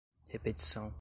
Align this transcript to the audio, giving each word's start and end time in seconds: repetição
repetição 0.29 0.89